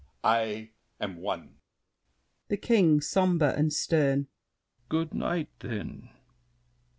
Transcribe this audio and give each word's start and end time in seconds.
I 0.23 0.71
am 0.99 1.17
one. 1.17 1.57
THE 2.47 2.57
KING 2.57 3.01
(somber 3.01 3.49
and 3.55 3.71
stern). 3.71 4.25
Good 4.89 5.13
night, 5.13 5.49
then! 5.59 6.09